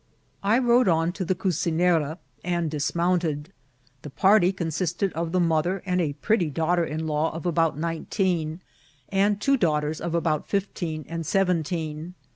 I 0.41 0.57
rode 0.57 0.87
on 0.87 1.11
to 1.11 1.23
the 1.23 1.35
cucinera^ 1.35 2.17
and 2.43 2.71
dismounted. 2.71 3.53
The 4.01 4.09
party 4.09 4.51
consisted 4.51 5.13
of 5.13 5.31
the 5.31 5.39
mother 5.39 5.83
and 5.85 6.01
a 6.01 6.13
pretty 6.13 6.49
daughter 6.49 6.83
in 6.83 7.05
law 7.05 7.29
of 7.35 7.45
about 7.45 7.77
nineteen, 7.77 8.61
and 9.09 9.39
two 9.39 9.57
daughters 9.57 10.01
of 10.01 10.15
about 10.15 10.47
fifteen 10.47 11.05
and 11.07 11.23
seventeen. 11.23 12.15